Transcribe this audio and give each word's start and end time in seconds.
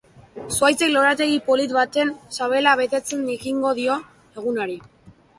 Zuhaitzek 0.53 0.91
lorategi 0.93 1.35
polit 1.49 1.75
baten 1.75 2.11
sabela 2.37 2.73
betetzen 2.79 3.21
ekingo 3.33 3.75
dio 3.81 3.99
egunari. 4.41 4.79